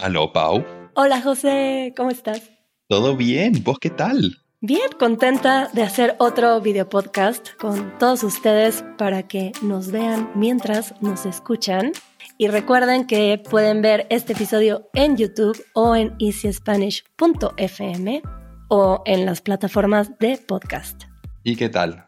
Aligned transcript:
Aló, 0.00 0.32
Pau. 0.32 0.64
Hola, 0.94 1.20
José, 1.20 1.92
¿cómo 1.94 2.08
estás? 2.10 2.48
¿Todo 2.88 3.16
bien? 3.16 3.62
¿Vos 3.62 3.78
qué 3.78 3.90
tal? 3.90 4.38
Bien, 4.62 4.88
contenta 4.98 5.68
de 5.74 5.82
hacer 5.82 6.16
otro 6.18 6.58
video 6.62 6.88
podcast 6.88 7.50
con 7.56 7.98
todos 7.98 8.24
ustedes 8.24 8.82
para 8.96 9.28
que 9.28 9.52
nos 9.60 9.90
vean 9.90 10.30
mientras 10.34 10.94
nos 11.02 11.26
escuchan. 11.26 11.92
Y 12.38 12.48
recuerden 12.48 13.06
que 13.06 13.42
pueden 13.50 13.82
ver 13.82 14.06
este 14.08 14.32
episodio 14.32 14.88
en 14.94 15.18
YouTube 15.18 15.62
o 15.74 15.94
en 15.94 16.16
easyspanish.fm 16.18 18.22
o 18.68 19.02
en 19.04 19.26
las 19.26 19.42
plataformas 19.42 20.18
de 20.18 20.38
podcast. 20.38 21.02
¿Y 21.44 21.56
qué 21.56 21.68
tal? 21.68 22.06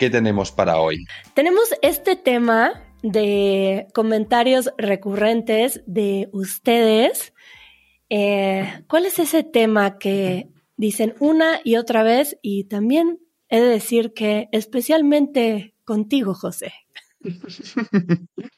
¿Qué 0.00 0.10
tenemos 0.10 0.50
para 0.50 0.78
hoy? 0.78 1.06
Tenemos 1.34 1.72
este 1.82 2.16
tema 2.16 2.72
de 3.02 3.86
comentarios 3.94 4.70
recurrentes 4.78 5.82
de 5.86 6.28
ustedes. 6.32 7.32
Eh, 8.08 8.84
¿Cuál 8.88 9.06
es 9.06 9.18
ese 9.18 9.42
tema 9.42 9.98
que 9.98 10.48
dicen 10.76 11.14
una 11.20 11.60
y 11.64 11.76
otra 11.76 12.02
vez? 12.02 12.36
Y 12.42 12.64
también 12.64 13.18
he 13.48 13.60
de 13.60 13.68
decir 13.68 14.12
que 14.14 14.48
especialmente 14.52 15.74
contigo, 15.84 16.34
José. 16.34 16.72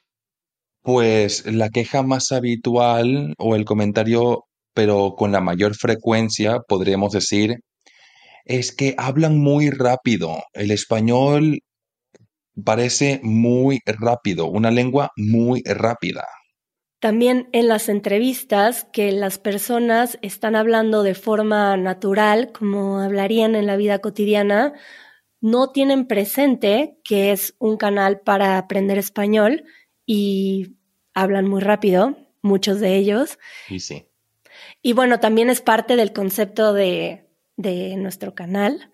Pues 0.84 1.46
la 1.46 1.70
queja 1.70 2.02
más 2.02 2.32
habitual 2.32 3.34
o 3.38 3.54
el 3.54 3.64
comentario, 3.64 4.46
pero 4.74 5.14
con 5.16 5.30
la 5.30 5.40
mayor 5.40 5.76
frecuencia, 5.76 6.58
podríamos 6.66 7.12
decir, 7.12 7.60
es 8.44 8.74
que 8.74 8.96
hablan 8.98 9.38
muy 9.38 9.70
rápido. 9.70 10.42
El 10.54 10.72
español 10.72 11.60
parece 12.64 13.20
muy 13.22 13.80
rápido, 13.86 14.46
una 14.46 14.70
lengua 14.70 15.12
muy 15.16 15.62
rápida. 15.64 16.26
También 17.00 17.48
en 17.52 17.66
las 17.66 17.88
entrevistas 17.88 18.86
que 18.92 19.10
las 19.10 19.38
personas 19.38 20.18
están 20.22 20.54
hablando 20.54 21.02
de 21.02 21.14
forma 21.14 21.76
natural, 21.76 22.52
como 22.52 23.00
hablarían 23.00 23.56
en 23.56 23.66
la 23.66 23.76
vida 23.76 23.98
cotidiana, 23.98 24.72
no 25.40 25.72
tienen 25.72 26.06
presente 26.06 26.96
que 27.02 27.32
es 27.32 27.56
un 27.58 27.76
canal 27.76 28.20
para 28.20 28.56
aprender 28.56 28.98
español 28.98 29.64
y 30.06 30.76
hablan 31.14 31.48
muy 31.48 31.60
rápido, 31.60 32.16
muchos 32.40 32.78
de 32.78 32.94
ellos. 32.94 33.38
Y 33.68 33.80
sí. 33.80 34.06
Y 34.80 34.92
bueno, 34.92 35.18
también 35.18 35.50
es 35.50 35.60
parte 35.60 35.96
del 35.96 36.12
concepto 36.12 36.72
de, 36.72 37.28
de 37.56 37.96
nuestro 37.96 38.36
canal, 38.36 38.92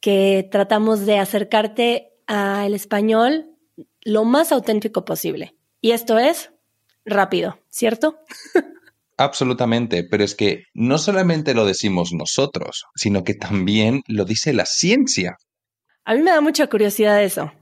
que 0.00 0.48
tratamos 0.50 1.04
de 1.04 1.18
acercarte 1.18 2.11
al 2.32 2.72
español 2.72 3.50
lo 4.00 4.24
más 4.24 4.52
auténtico 4.52 5.04
posible. 5.04 5.54
Y 5.82 5.90
esto 5.90 6.18
es 6.18 6.50
rápido, 7.04 7.58
¿cierto? 7.68 8.18
Absolutamente, 9.18 10.02
pero 10.02 10.24
es 10.24 10.34
que 10.34 10.64
no 10.72 10.96
solamente 10.96 11.52
lo 11.52 11.66
decimos 11.66 12.12
nosotros, 12.12 12.86
sino 12.94 13.22
que 13.22 13.34
también 13.34 14.02
lo 14.06 14.24
dice 14.24 14.54
la 14.54 14.64
ciencia. 14.64 15.36
A 16.04 16.14
mí 16.14 16.22
me 16.22 16.30
da 16.30 16.40
mucha 16.40 16.68
curiosidad 16.68 17.22
eso. 17.22 17.52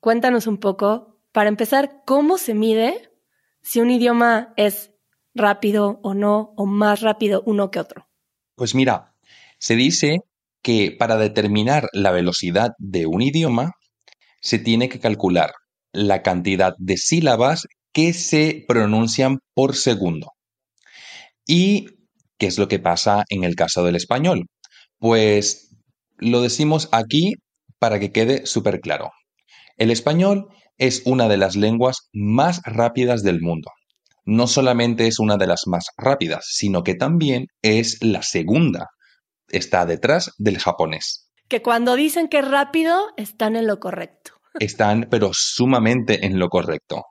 Cuéntanos 0.00 0.46
un 0.46 0.56
poco, 0.56 1.20
para 1.32 1.50
empezar, 1.50 2.02
¿cómo 2.06 2.38
se 2.38 2.54
mide 2.54 3.10
si 3.62 3.80
un 3.80 3.90
idioma 3.90 4.54
es 4.56 4.92
rápido 5.34 6.00
o 6.02 6.14
no, 6.14 6.54
o 6.56 6.64
más 6.64 7.02
rápido 7.02 7.42
uno 7.44 7.70
que 7.70 7.80
otro? 7.80 8.08
Pues 8.54 8.74
mira, 8.74 9.14
se 9.58 9.76
dice 9.76 10.20
que 10.62 10.96
para 10.98 11.18
determinar 11.18 11.88
la 11.92 12.10
velocidad 12.10 12.70
de 12.78 13.06
un 13.06 13.20
idioma 13.20 13.74
se 14.40 14.58
tiene 14.58 14.88
que 14.88 15.00
calcular 15.00 15.52
la 15.92 16.22
cantidad 16.22 16.74
de 16.78 16.96
sílabas 16.96 17.66
que 17.92 18.12
se 18.12 18.64
pronuncian 18.68 19.38
por 19.54 19.74
segundo. 19.74 20.32
¿Y 21.46 21.86
qué 22.38 22.46
es 22.46 22.58
lo 22.58 22.68
que 22.68 22.78
pasa 22.78 23.24
en 23.30 23.44
el 23.44 23.56
caso 23.56 23.84
del 23.84 23.96
español? 23.96 24.46
Pues 24.98 25.74
lo 26.18 26.42
decimos 26.42 26.88
aquí 26.92 27.34
para 27.78 27.98
que 27.98 28.12
quede 28.12 28.46
súper 28.46 28.80
claro. 28.80 29.10
El 29.76 29.90
español 29.90 30.48
es 30.76 31.02
una 31.06 31.28
de 31.28 31.36
las 31.36 31.56
lenguas 31.56 32.08
más 32.12 32.60
rápidas 32.64 33.22
del 33.22 33.40
mundo. 33.40 33.70
No 34.24 34.46
solamente 34.46 35.06
es 35.06 35.18
una 35.18 35.36
de 35.36 35.46
las 35.46 35.62
más 35.66 35.86
rápidas, 35.96 36.46
sino 36.50 36.82
que 36.82 36.94
también 36.94 37.46
es 37.62 38.02
la 38.02 38.22
segunda. 38.22 38.88
Está 39.48 39.86
detrás 39.86 40.32
del 40.36 40.58
japonés 40.58 41.28
que 41.48 41.62
cuando 41.62 41.96
dicen 41.96 42.28
que 42.28 42.38
es 42.38 42.48
rápido, 42.48 43.08
están 43.16 43.56
en 43.56 43.66
lo 43.66 43.80
correcto. 43.80 44.37
Están, 44.60 45.08
pero 45.10 45.30
sumamente 45.32 46.26
en 46.26 46.38
lo 46.38 46.48
correcto. 46.48 47.04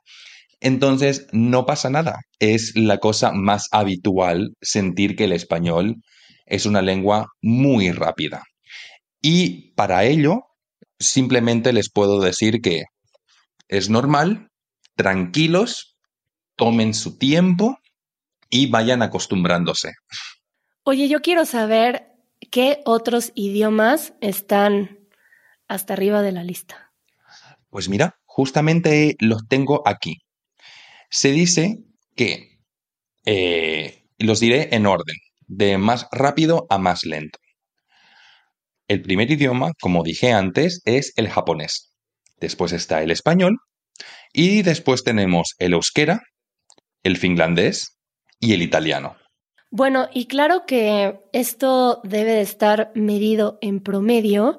Entonces, 0.60 1.28
no 1.32 1.66
pasa 1.66 1.90
nada. 1.90 2.20
Es 2.40 2.76
la 2.76 2.98
cosa 2.98 3.32
más 3.32 3.68
habitual 3.72 4.54
sentir 4.62 5.16
que 5.16 5.26
el 5.26 5.34
español 5.34 5.96
es 6.46 6.66
una 6.66 6.82
lengua 6.82 7.28
muy 7.42 7.92
rápida. 7.92 8.44
Y 9.22 9.74
para 9.74 10.04
ello, 10.06 10.44
simplemente 11.00 11.74
les 11.74 11.92
puedo 11.92 12.20
decir 12.20 12.62
que 12.62 12.84
es 13.68 13.90
normal, 13.90 14.50
tranquilos, 14.96 15.96
tomen 16.56 16.94
su 16.94 17.18
tiempo 17.18 17.78
y 18.50 18.68
vayan 18.68 19.02
acostumbrándose. 19.02 19.92
Oye, 20.84 21.10
yo 21.10 21.22
quiero 21.22 21.46
saber 21.46 22.18
¿Qué 22.52 22.82
otros 22.86 23.32
idiomas 23.36 24.14
están 24.22 25.00
hasta 25.68 25.94
arriba 25.94 26.22
de 26.22 26.32
la 26.32 26.44
lista? 26.44 26.87
Pues 27.70 27.90
mira, 27.90 28.16
justamente 28.26 29.16
los 29.20 29.48
tengo 29.48 29.82
aquí. 29.86 30.18
Se 31.10 31.32
dice 31.32 31.78
que, 32.16 32.60
eh, 33.26 34.06
los 34.18 34.40
diré 34.40 34.76
en 34.76 34.86
orden, 34.86 35.16
de 35.48 35.78
más 35.78 36.08
rápido 36.12 36.66
a 36.70 36.78
más 36.78 37.06
lento. 37.06 37.40
El 38.88 39.02
primer 39.02 39.30
idioma, 39.30 39.72
como 39.82 40.04
dije 40.04 40.32
antes, 40.32 40.82
es 40.86 41.14
el 41.18 41.30
japonés. 41.30 41.94
Después 42.40 42.72
está 42.72 43.04
el 43.04 43.12
español 43.12 43.58
y 44.32 44.62
después 44.62 45.04
tenemos 45.04 45.56
el 45.60 45.74
euskera, 45.74 46.22
el 47.04 47.18
finlandés 47.18 47.98
y 48.40 48.54
el 48.54 48.62
italiano. 48.62 49.18
Bueno, 49.70 50.08
y 50.14 50.28
claro 50.28 50.66
que 50.66 51.20
esto 51.34 52.00
debe 52.04 52.34
de 52.34 52.42
estar 52.42 52.92
medido 52.96 53.58
en 53.62 53.82
promedio 53.82 54.58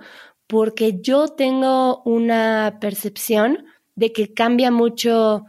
porque 0.49 1.01
yo 1.01 1.29
tengo 1.29 2.03
una 2.05 2.79
percepción 2.81 3.67
de 3.95 4.13
que 4.13 4.33
cambia 4.33 4.71
mucho, 4.71 5.45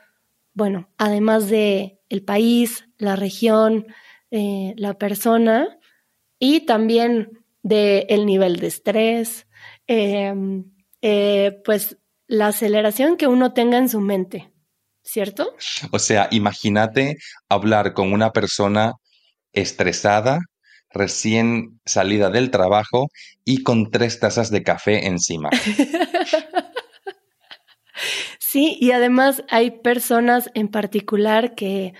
bueno, 0.53 0.89
además 0.97 1.49
de 1.49 1.99
el 2.09 2.23
país, 2.23 2.85
la 2.97 3.15
región, 3.15 3.87
eh, 4.29 4.73
la 4.77 4.95
persona 4.95 5.79
y 6.37 6.61
también 6.65 7.43
del 7.63 8.05
el 8.09 8.25
nivel 8.25 8.57
de 8.57 8.67
estrés, 8.67 9.47
em, 9.87 10.65
eh, 11.01 11.61
pues 11.63 11.97
la 12.27 12.47
aceleración 12.47 13.17
que 13.17 13.27
uno 13.27 13.53
tenga 13.53 13.77
en 13.77 13.89
su 13.89 14.01
mente, 14.01 14.51
¿cierto? 15.01 15.55
O 15.91 15.99
sea, 15.99 16.27
imagínate 16.31 17.17
hablar 17.47 17.93
con 17.93 18.11
una 18.11 18.31
persona 18.31 18.93
estresada, 19.53 20.39
recién 20.91 21.79
salida 21.85 22.29
del 22.29 22.51
trabajo 22.51 23.09
y 23.45 23.63
con 23.63 23.91
tres 23.91 24.19
tazas 24.19 24.49
de 24.51 24.63
café 24.63 25.07
encima. 25.07 25.49
Sí, 28.51 28.77
y 28.79 28.93
además 28.93 29.43
hay 29.49 29.69
personas 29.69 30.49
en 30.55 30.69
particular 30.69 31.53
que, 31.53 31.93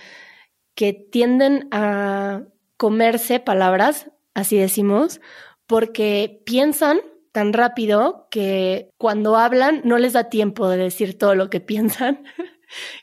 que 0.73 0.93
tienden 0.93 1.67
a 1.71 2.41
comerse 2.75 3.39
palabras, 3.39 4.09
así 4.33 4.57
decimos, 4.57 5.21
porque 5.67 6.41
piensan 6.47 7.01
tan 7.31 7.53
rápido 7.53 8.27
que 8.31 8.89
cuando 8.97 9.37
hablan 9.37 9.81
no 9.83 9.99
les 9.99 10.13
da 10.13 10.29
tiempo 10.29 10.67
de 10.69 10.77
decir 10.77 11.19
todo 11.19 11.35
lo 11.35 11.49
que 11.49 11.59
piensan. 11.59 12.23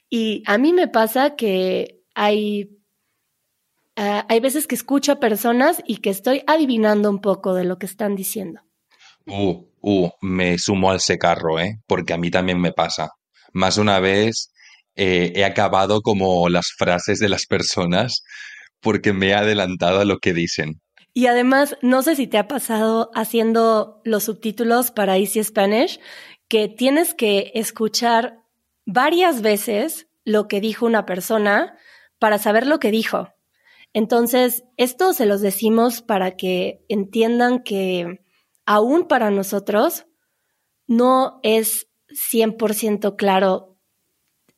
Y 0.09 0.45
a 0.47 0.59
mí 0.59 0.73
me 0.73 0.87
pasa 0.87 1.35
que 1.35 2.01
hay 2.15 2.76
Ah, 3.97 4.27
hay 4.29 4.41
veces 4.41 4.67
que 4.67 4.75
escucho 4.75 5.13
a 5.13 5.21
personas 5.21 5.83
y 5.87 5.97
que 5.99 6.11
estoy 6.11 6.43
adivinando 6.47 7.11
un 7.11 7.21
poco 7.21 7.55
de 7.55 7.65
lo 7.65 7.79
que 7.79 7.87
están 7.87 8.15
diciendo. 8.15 8.61
Uh, 9.27 9.65
uh, 9.81 10.11
me 10.21 10.59
sumo 10.59 10.91
al 10.91 11.01
secarro, 11.01 11.59
¿eh? 11.59 11.81
Porque 11.87 12.13
a 12.13 12.19
mí 12.19 12.31
también 12.31 12.61
me 12.61 12.73
pasa. 12.73 13.11
Más 13.53 13.79
una 13.79 13.99
vez 13.99 14.53
eh, 14.95 15.33
he 15.35 15.45
acabado 15.45 16.03
como 16.03 16.49
las 16.49 16.73
frases 16.77 17.19
de 17.19 17.29
las 17.29 17.47
personas 17.47 18.23
porque 18.81 19.13
me 19.13 19.29
he 19.29 19.35
adelantado 19.35 20.01
a 20.01 20.05
lo 20.05 20.19
que 20.19 20.33
dicen. 20.33 20.81
Y 21.13 21.27
además, 21.27 21.77
no 21.81 22.03
sé 22.03 22.15
si 22.15 22.27
te 22.27 22.37
ha 22.37 22.47
pasado 22.47 23.11
haciendo 23.15 24.03
los 24.05 24.25
subtítulos 24.25 24.91
para 24.91 25.17
Easy 25.17 25.43
Spanish, 25.43 25.99
que 26.49 26.69
tienes 26.69 27.15
que 27.15 27.53
escuchar 27.55 28.43
varias 28.85 29.41
veces 29.41 30.09
lo 30.25 30.47
que 30.47 30.61
dijo 30.61 30.85
una 30.85 31.07
persona 31.07 31.79
para 32.19 32.39
saber 32.39 32.67
lo 32.67 32.79
que 32.79 32.91
dijo. 32.91 33.31
Entonces, 33.97 34.65
esto 34.77 35.15
se 35.15 35.25
los 35.25 35.41
decimos 35.41 36.03
para 36.03 36.37
que 36.37 36.85
entiendan 36.91 37.63
que 37.63 38.21
aún 38.67 39.09
para 39.09 39.31
nosotros 39.31 40.05
no 40.87 41.41
es 41.43 41.89
100% 42.11 43.17
claro, 43.17 43.79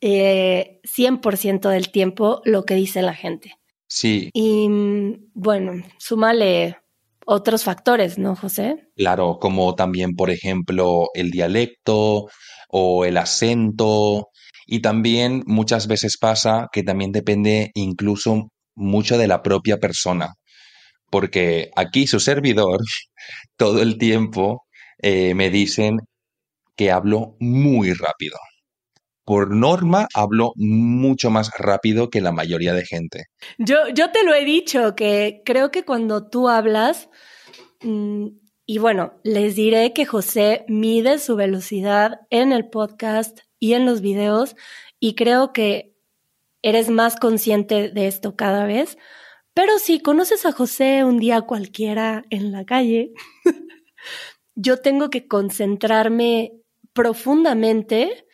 eh, 0.01 0.81
100% 0.83 1.69
del 1.69 1.89
tiempo 1.89 2.41
lo 2.43 2.65
que 2.65 2.75
dice 2.75 3.01
la 3.01 3.13
gente. 3.13 3.53
Sí. 3.87 4.29
Y 4.33 4.67
bueno, 5.33 5.85
súmale 5.97 6.75
otros 7.25 7.63
factores, 7.63 8.17
¿no, 8.17 8.35
José? 8.35 8.89
Claro, 8.97 9.37
como 9.39 9.73
también, 9.73 10.17
por 10.17 10.31
ejemplo, 10.31 11.11
el 11.13 11.31
dialecto 11.31 12.27
o 12.67 13.05
el 13.05 13.15
acento. 13.15 14.31
Y 14.67 14.81
también 14.81 15.43
muchas 15.45 15.87
veces 15.87 16.17
pasa 16.17 16.67
que 16.73 16.83
también 16.83 17.13
depende 17.13 17.71
incluso 17.73 18.49
mucho 18.79 19.17
de 19.17 19.27
la 19.27 19.43
propia 19.43 19.77
persona. 19.77 20.33
Porque 21.11 21.71
aquí 21.75 22.07
su 22.07 22.19
servidor, 22.19 22.79
todo 23.57 23.81
el 23.81 23.97
tiempo, 23.97 24.65
eh, 25.01 25.33
me 25.35 25.49
dicen 25.49 25.99
que 26.75 26.91
hablo 26.91 27.35
muy 27.39 27.93
rápido. 27.93 28.37
Por 29.25 29.55
norma, 29.55 30.07
hablo 30.15 30.53
mucho 30.55 31.29
más 31.29 31.51
rápido 31.57 32.09
que 32.09 32.21
la 32.21 32.31
mayoría 32.31 32.73
de 32.73 32.85
gente. 32.85 33.25
Yo, 33.59 33.87
yo 33.93 34.11
te 34.11 34.23
lo 34.23 34.33
he 34.33 34.43
dicho, 34.43 34.95
que 34.95 35.41
creo 35.45 35.71
que 35.71 35.83
cuando 35.83 36.29
tú 36.29 36.49
hablas, 36.49 37.09
mm, 37.81 38.27
y 38.65 38.77
bueno, 38.77 39.19
les 39.23 39.55
diré 39.55 39.93
que 39.93 40.05
José 40.05 40.65
mide 40.67 41.19
su 41.19 41.35
velocidad 41.35 42.21
en 42.29 42.51
el 42.51 42.69
podcast 42.69 43.39
y 43.59 43.73
en 43.73 43.85
los 43.85 44.01
videos, 44.01 44.55
y 44.99 45.15
creo 45.15 45.53
que 45.53 45.88
eres 46.61 46.89
más 46.89 47.15
consciente 47.15 47.89
de 47.89 48.07
esto 48.07 48.35
cada 48.35 48.65
vez. 48.65 48.97
Pero 49.53 49.77
si 49.79 49.99
conoces 49.99 50.45
a 50.45 50.51
José 50.51 51.03
un 51.03 51.17
día 51.17 51.41
cualquiera 51.41 52.23
en 52.29 52.51
la 52.51 52.65
calle, 52.65 53.13
yo 54.55 54.77
tengo 54.77 55.09
que 55.09 55.27
concentrarme 55.27 56.53
profundamente 56.93 58.25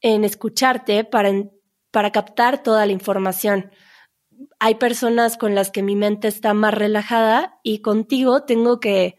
en 0.00 0.24
escucharte 0.24 1.04
para, 1.04 1.32
para 1.90 2.12
captar 2.12 2.62
toda 2.62 2.86
la 2.86 2.92
información. 2.92 3.70
Hay 4.58 4.76
personas 4.76 5.36
con 5.36 5.54
las 5.54 5.70
que 5.70 5.82
mi 5.82 5.96
mente 5.96 6.28
está 6.28 6.54
más 6.54 6.74
relajada 6.74 7.58
y 7.62 7.82
contigo 7.82 8.44
tengo 8.44 8.80
que 8.80 9.18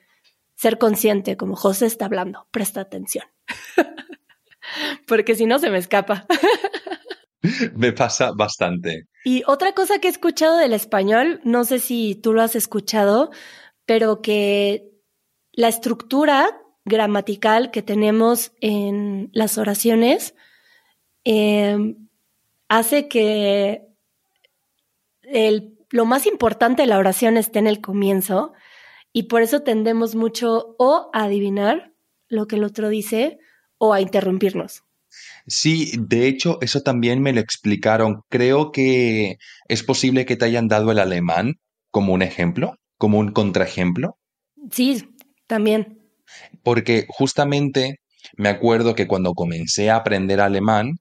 ser 0.56 0.78
consciente, 0.78 1.38
como 1.38 1.56
José 1.56 1.88
está 1.88 2.06
hablando, 2.06 2.48
presta 2.52 2.82
atención. 2.82 3.26
Porque 5.08 5.36
si 5.36 5.46
no, 5.46 5.60
se 5.60 5.70
me 5.70 5.80
escapa. 5.80 6.26
me 7.76 7.92
pasa 7.92 8.32
bastante. 8.36 9.08
Y 9.24 9.44
otra 9.48 9.74
cosa 9.74 10.00
que 10.00 10.08
he 10.08 10.12
escuchado 10.12 10.58
del 10.58 10.74
español, 10.74 11.42
no 11.44 11.64
sé 11.64 11.80
si 11.80 12.16
tú 12.16 12.34
lo 12.34 12.42
has 12.42 12.56
escuchado, 12.56 13.32
pero 13.86 14.22
que 14.22 14.92
la 15.52 15.68
estructura 15.68 16.62
gramatical 16.86 17.72
que 17.72 17.82
tenemos 17.82 18.52
en 18.62 19.30
las 19.34 19.58
oraciones 19.58 20.34
em, 21.24 22.08
hace 22.68 23.08
que 23.08 23.88
lo 25.92 26.06
más 26.06 26.26
importante 26.26 26.84
de 26.84 26.88
la 26.88 26.98
oración 26.98 27.38
esté 27.38 27.60
en 27.60 27.68
el 27.68 27.82
comienzo 27.82 28.54
y 29.14 29.24
por 29.24 29.42
eso 29.42 29.62
tendemos 29.62 30.16
mucho 30.16 30.76
o 30.80 31.10
a 31.14 31.24
adivinar 31.24 31.94
lo 32.28 32.48
que 32.48 32.56
el 32.56 32.64
otro 32.64 32.90
dice 32.90 33.40
o 33.78 33.94
a 33.94 34.02
interrumpirnos. 34.02 34.84
Sí, 35.48 35.92
de 35.98 36.28
hecho, 36.28 36.58
eso 36.62 36.82
también 36.82 37.22
me 37.22 37.34
lo 37.34 37.42
explicaron. 37.42 38.22
Creo 38.30 38.72
que 38.72 39.36
es 39.68 39.84
posible 39.84 40.26
que 40.26 40.36
te 40.36 40.46
hayan 40.46 40.68
dado 40.68 40.92
el 40.92 41.00
alemán 41.00 41.56
como 41.90 42.14
un 42.14 42.22
ejemplo, 42.22 42.76
como 42.98 43.20
un 43.20 43.32
contraejemplo. 43.32 44.18
Sí, 44.72 45.04
también 45.48 46.02
porque 46.64 47.06
justamente 47.10 47.98
me 48.38 48.50
acuerdo 48.50 48.96
que 48.96 49.08
cuando 49.08 49.34
comencé 49.34 49.90
a 49.90 49.98
aprender 49.98 50.42
alemán, 50.42 50.98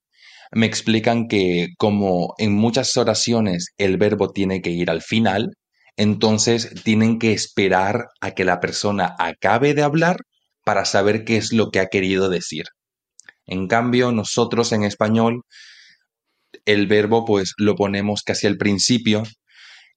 me 0.53 0.67
explican 0.67 1.29
que 1.29 1.69
como 1.79 2.35
en 2.39 2.53
muchas 2.55 2.97
oraciones 2.97 3.73
el 3.79 3.99
verbo 3.99 4.31
tiene 4.31 4.61
que 4.63 4.71
ir 4.71 4.91
al 4.91 5.03
final, 5.03 5.51
entonces 5.97 6.75
tienen 6.85 7.19
que 7.19 7.33
esperar 7.33 8.07
a 8.21 8.33
que 8.33 8.45
la 8.45 8.61
persona 8.61 9.15
acabe 9.19 9.75
de 9.75 9.83
hablar 9.83 10.17
para 10.65 10.85
saber 10.85 11.25
qué 11.25 11.37
es 11.37 11.53
lo 11.53 11.71
que 11.71 11.81
ha 11.81 11.87
querido 11.87 12.29
decir. 12.29 12.65
En 13.47 13.67
cambio, 13.67 14.13
nosotros 14.13 14.73
en 14.73 14.85
español, 14.85 15.43
el 16.65 16.87
verbo 16.87 17.25
pues 17.25 17.55
lo 17.59 17.75
ponemos 17.75 18.23
casi 18.23 18.47
al 18.47 18.57
principio 18.57 19.23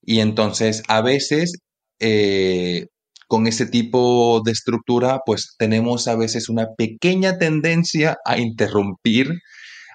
y 0.02 0.20
entonces 0.20 0.84
a 0.88 1.02
veces 1.02 1.54
eh, 2.00 2.88
con 3.28 3.48
ese 3.48 3.66
tipo 3.66 4.42
de 4.46 4.52
estructura, 4.52 5.22
pues 5.26 5.56
tenemos 5.58 6.08
a 6.08 6.16
veces 6.16 6.50
una 6.50 6.68
pequeña 6.78 7.38
tendencia 7.38 8.18
a 8.26 8.38
interrumpir 8.38 9.42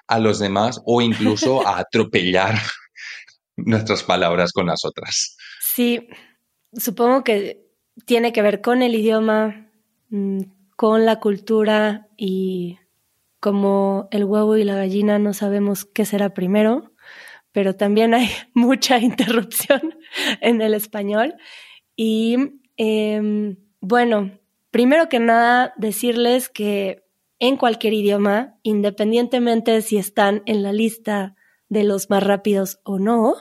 a 0.07 0.19
los 0.19 0.39
demás 0.39 0.81
o 0.85 1.01
incluso 1.01 1.65
a 1.65 1.79
atropellar 1.79 2.59
nuestras 3.55 4.03
palabras 4.03 4.51
con 4.51 4.67
las 4.67 4.83
otras. 4.83 5.37
Sí, 5.61 6.07
supongo 6.73 7.23
que 7.23 7.65
tiene 8.05 8.33
que 8.33 8.41
ver 8.41 8.61
con 8.61 8.81
el 8.81 8.95
idioma, 8.95 9.71
mm, 10.09 10.41
con 10.75 11.05
la 11.05 11.19
cultura 11.19 12.07
y 12.17 12.77
como 13.39 14.07
el 14.11 14.25
huevo 14.25 14.57
y 14.57 14.63
la 14.63 14.75
gallina 14.75 15.19
no 15.19 15.33
sabemos 15.33 15.85
qué 15.85 16.05
será 16.05 16.33
primero, 16.33 16.93
pero 17.51 17.75
también 17.75 18.13
hay 18.13 18.29
mucha 18.53 18.99
interrupción 18.99 19.95
en 20.41 20.61
el 20.61 20.73
español. 20.73 21.35
Y 21.95 22.59
Em, 22.81 23.57
bueno, 23.81 24.39
primero 24.71 25.09
que 25.09 25.19
nada, 25.19 25.73
decirles 25.75 26.47
que 26.47 27.03
en 27.37 27.57
cualquier 27.57 27.91
idioma, 27.91 28.57
independientemente 28.63 29.81
si 29.81 29.97
están 29.97 30.43
en 30.45 30.63
la 30.63 30.71
lista 30.71 31.35
de 31.67 31.83
los 31.83 32.09
más 32.09 32.23
rápidos 32.23 32.79
o 32.85 32.97
no, 32.97 33.35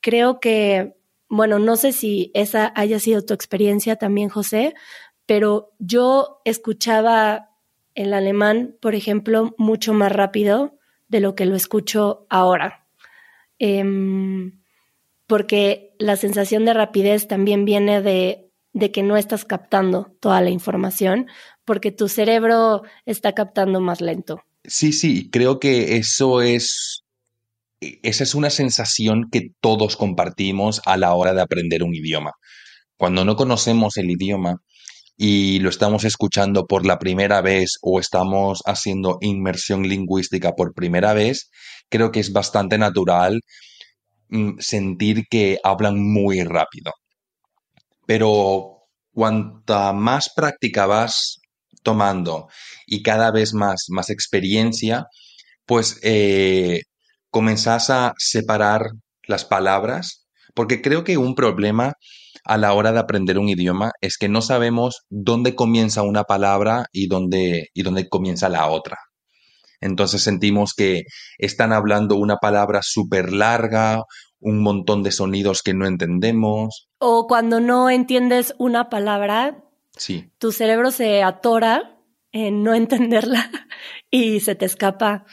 creo 0.00 0.40
que, 0.40 0.96
bueno, 1.28 1.60
no 1.60 1.76
sé 1.76 1.92
si 1.92 2.32
esa 2.34 2.72
haya 2.74 2.98
sido 2.98 3.24
tu 3.24 3.34
experiencia 3.34 3.94
también, 3.94 4.30
José, 4.30 4.74
pero 5.24 5.72
yo 5.78 6.40
escuchaba 6.44 7.50
el 7.96 8.14
alemán, 8.14 8.76
por 8.80 8.94
ejemplo, 8.94 9.54
mucho 9.58 9.92
más 9.92 10.12
rápido 10.12 10.78
de 11.08 11.18
lo 11.18 11.34
que 11.34 11.46
lo 11.46 11.56
escucho 11.56 12.26
ahora. 12.30 12.86
Em, 13.58 14.62
porque 15.26 15.94
la 15.98 16.14
sensación 16.14 16.64
de 16.64 16.74
rapidez 16.74 17.26
también 17.26 17.64
viene 17.64 18.00
de 18.00 18.46
de 18.76 18.92
que 18.92 19.02
no 19.02 19.16
estás 19.16 19.46
captando 19.46 20.14
toda 20.20 20.42
la 20.42 20.50
información 20.50 21.28
porque 21.64 21.92
tu 21.92 22.08
cerebro 22.08 22.82
está 23.06 23.32
captando 23.32 23.80
más 23.80 24.02
lento. 24.02 24.42
Sí, 24.64 24.92
sí, 24.92 25.30
creo 25.30 25.58
que 25.58 25.96
eso 25.96 26.42
es, 26.42 27.02
esa 27.80 28.22
es 28.22 28.34
una 28.34 28.50
sensación 28.50 29.30
que 29.32 29.48
todos 29.62 29.96
compartimos 29.96 30.82
a 30.84 30.98
la 30.98 31.14
hora 31.14 31.32
de 31.32 31.40
aprender 31.40 31.82
un 31.82 31.94
idioma. 31.94 32.32
Cuando 32.98 33.24
no 33.24 33.34
conocemos 33.34 33.96
el 33.96 34.10
idioma 34.10 34.58
y 35.16 35.58
lo 35.60 35.70
estamos 35.70 36.04
escuchando 36.04 36.66
por 36.66 36.84
la 36.86 36.98
primera 36.98 37.40
vez 37.40 37.78
o 37.82 38.00
estamos 38.00 38.62
haciendo 38.66 39.18
inmersión 39.20 39.88
lingüística 39.88 40.52
por 40.52 40.74
primera 40.74 41.14
vez, 41.14 41.50
creo 41.88 42.12
que 42.12 42.20
es 42.20 42.32
bastante 42.32 42.78
natural 42.78 43.40
mm, 44.28 44.58
sentir 44.58 45.24
que 45.30 45.58
hablan 45.62 46.02
muy 46.02 46.42
rápido. 46.44 46.92
Pero 48.06 48.88
cuanta 49.12 49.92
más 49.92 50.30
práctica 50.34 50.86
vas 50.86 51.40
tomando 51.82 52.48
y 52.86 53.02
cada 53.02 53.30
vez 53.30 53.54
más, 53.54 53.86
más 53.88 54.10
experiencia, 54.10 55.06
pues 55.66 55.98
eh, 56.02 56.82
comenzás 57.30 57.90
a 57.90 58.12
separar 58.18 58.90
las 59.26 59.44
palabras, 59.44 60.26
porque 60.54 60.82
creo 60.82 61.04
que 61.04 61.16
un 61.16 61.34
problema 61.34 61.94
a 62.46 62.56
la 62.56 62.72
hora 62.72 62.92
de 62.92 62.98
aprender 62.98 63.38
un 63.38 63.48
idioma 63.48 63.92
es 64.00 64.18
que 64.18 64.28
no 64.28 64.42
sabemos 64.42 65.02
dónde 65.10 65.54
comienza 65.54 66.02
una 66.02 66.24
palabra 66.24 66.86
y 66.92 67.08
dónde, 67.08 67.68
y 67.74 67.82
dónde 67.82 68.08
comienza 68.08 68.48
la 68.48 68.68
otra. 68.68 68.98
Entonces 69.80 70.22
sentimos 70.22 70.72
que 70.74 71.02
están 71.38 71.72
hablando 71.72 72.16
una 72.16 72.36
palabra 72.36 72.80
súper 72.82 73.32
larga 73.32 74.04
un 74.40 74.62
montón 74.62 75.02
de 75.02 75.12
sonidos 75.12 75.62
que 75.62 75.74
no 75.74 75.86
entendemos. 75.86 76.88
O 76.98 77.26
cuando 77.26 77.60
no 77.60 77.90
entiendes 77.90 78.54
una 78.58 78.88
palabra, 78.88 79.64
sí. 79.96 80.30
tu 80.38 80.52
cerebro 80.52 80.90
se 80.90 81.22
atora 81.22 81.98
en 82.32 82.62
no 82.62 82.74
entenderla 82.74 83.50
y 84.10 84.40
se 84.40 84.54
te 84.54 84.66
escapa 84.66 85.24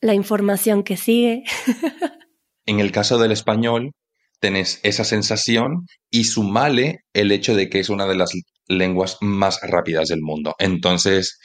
la 0.00 0.14
información 0.14 0.82
que 0.82 0.96
sigue. 0.96 1.44
en 2.66 2.80
el 2.80 2.92
caso 2.92 3.18
del 3.18 3.32
español, 3.32 3.92
tenés 4.40 4.80
esa 4.82 5.04
sensación 5.04 5.86
y 6.10 6.24
sumale 6.24 7.04
el 7.12 7.30
hecho 7.30 7.54
de 7.54 7.68
que 7.68 7.80
es 7.80 7.90
una 7.90 8.06
de 8.06 8.16
las 8.16 8.32
lenguas 8.66 9.18
más 9.20 9.60
rápidas 9.62 10.08
del 10.08 10.22
mundo. 10.22 10.54
Entonces, 10.58 11.38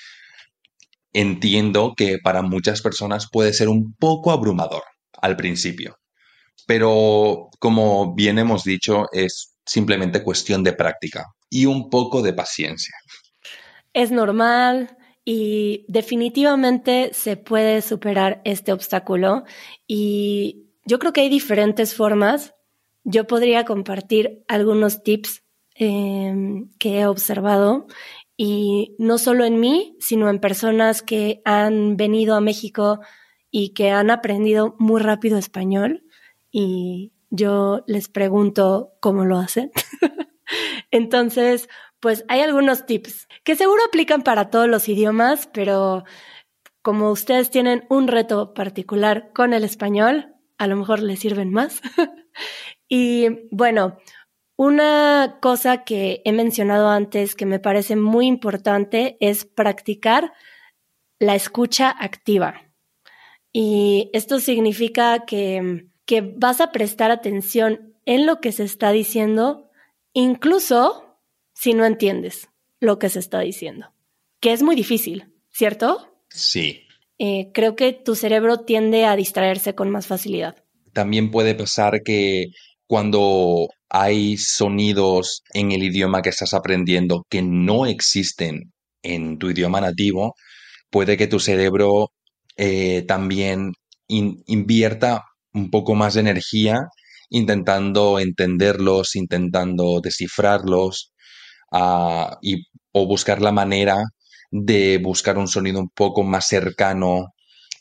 entiendo 1.14 1.94
que 1.96 2.18
para 2.24 2.42
muchas 2.42 2.82
personas 2.82 3.28
puede 3.32 3.54
ser 3.54 3.70
un 3.70 3.94
poco 3.96 4.32
abrumador 4.32 4.84
al 5.22 5.36
principio. 5.36 5.98
Pero 6.68 7.50
como 7.60 8.16
bien 8.16 8.40
hemos 8.40 8.64
dicho, 8.64 9.06
es 9.12 9.56
simplemente 9.66 10.24
cuestión 10.24 10.64
de 10.64 10.74
práctica 10.74 11.26
y 11.50 11.66
un 11.66 11.90
poco 11.90 12.22
de 12.22 12.34
paciencia. 12.34 12.96
Es 13.94 14.12
normal 14.12 14.98
y 15.24 15.86
definitivamente 15.88 17.12
se 17.14 17.38
puede 17.38 17.82
superar 17.82 18.42
este 18.46 18.72
obstáculo 18.72 19.44
y 19.88 20.70
yo 20.86 21.00
creo 21.00 21.14
que 21.14 21.22
hay 21.22 21.30
diferentes 21.30 21.96
formas 21.96 22.55
yo 23.06 23.28
podría 23.28 23.64
compartir 23.64 24.44
algunos 24.48 25.04
tips 25.04 25.44
em, 25.76 26.70
que 26.80 27.00
he 27.00 27.06
observado 27.08 27.88
y 28.36 28.96
no 28.98 29.18
solo 29.18 29.46
en 29.46 29.60
mí, 29.60 29.96
sino 30.00 30.30
en 30.30 30.40
personas 30.40 31.02
que 31.02 31.42
han 31.46 31.96
venido 31.96 32.36
a 32.36 32.42
México 32.42 33.00
y 33.52 33.70
que 33.70 33.92
han 33.92 34.12
aprendido 34.12 34.76
muy 34.80 35.02
rápido 35.02 35.38
español 35.38 36.04
y 36.52 37.14
yo 37.30 37.84
les 37.88 38.10
pregunto 38.10 38.94
cómo 39.00 39.24
lo 39.24 39.38
hacen. 39.38 39.72
Entonces, 40.92 41.70
pues 42.00 42.26
hay 42.28 42.42
algunos 42.42 42.86
tips 42.86 43.28
que 43.44 43.56
seguro 43.56 43.82
aplican 43.88 44.24
para 44.24 44.50
todos 44.50 44.68
los 44.68 44.90
idiomas, 44.90 45.48
pero 45.54 46.04
como 46.82 47.12
ustedes 47.12 47.50
tienen 47.50 47.86
un 47.90 48.08
reto 48.08 48.54
particular 48.54 49.32
con 49.34 49.54
el 49.54 49.64
español, 49.64 50.36
a 50.58 50.68
lo 50.68 50.76
mejor 50.76 51.02
les 51.02 51.20
sirven 51.20 51.52
más. 51.52 51.82
y 52.88 53.48
bueno, 53.52 53.98
una 54.58 55.40
cosa 55.42 55.84
que 55.84 56.22
he 56.24 56.32
mencionado 56.32 56.90
antes 56.90 57.36
que 57.36 57.46
me 57.46 57.60
parece 57.60 57.96
muy 57.96 58.28
importante 58.28 59.18
es 59.20 59.46
practicar 59.46 60.32
la 61.20 61.36
escucha 61.36 61.90
activa. 61.90 62.62
Y 63.52 64.10
esto 64.14 64.40
significa 64.40 65.26
que, 65.26 65.88
que 66.06 66.22
vas 66.22 66.62
a 66.62 66.72
prestar 66.72 67.12
atención 67.12 67.96
en 68.06 68.26
lo 68.26 68.40
que 68.40 68.52
se 68.52 68.64
está 68.64 68.92
diciendo, 68.92 69.72
incluso 70.14 71.20
si 71.54 71.74
no 71.74 71.86
entiendes 71.86 72.50
lo 72.80 73.00
que 73.00 73.10
se 73.10 73.20
está 73.20 73.40
diciendo, 73.40 73.94
que 74.40 74.54
es 74.54 74.62
muy 74.62 74.76
difícil, 74.76 75.34
¿cierto? 75.52 76.20
Sí. 76.30 76.84
Eh, 77.18 77.52
creo 77.54 77.76
que 77.76 77.94
tu 77.94 78.16
cerebro 78.16 78.60
tiende 78.60 79.06
a 79.06 79.16
distraerse 79.16 79.74
con 79.74 79.90
más 79.90 80.06
facilidad. 80.06 80.64
También 80.94 81.32
puede 81.32 81.56
pasar 81.56 82.04
que 82.04 82.52
cuando 82.88 83.68
hay 83.90 84.38
sonidos 84.38 85.44
en 85.54 85.72
el 85.72 85.84
idioma 85.84 86.22
que 86.22 86.30
estás 86.30 86.54
aprendiendo 86.54 87.26
que 87.30 87.42
no 87.42 87.86
existen 87.86 88.74
en 89.04 89.38
tu 89.38 89.50
idioma 89.52 89.82
nativo, 89.82 90.36
puede 90.90 91.18
que 91.18 91.28
tu 91.28 91.40
cerebro 91.40 92.12
eh, 92.58 93.04
también 93.08 93.74
invierta 94.08 95.24
un 95.54 95.70
poco 95.72 95.96
más 95.96 96.14
de 96.16 96.22
energía 96.22 96.88
intentando 97.30 98.20
entenderlos, 98.20 99.16
intentando 99.16 100.00
descifrarlos 100.02 101.14
ah, 101.72 102.38
y, 102.42 102.66
o 102.92 103.08
buscar 103.08 103.42
la 103.42 103.52
manera 103.52 103.98
de 104.52 105.00
buscar 105.00 105.38
un 105.38 105.48
sonido 105.48 105.80
un 105.80 105.90
poco 105.90 106.24
más 106.24 106.48
cercano. 106.48 107.34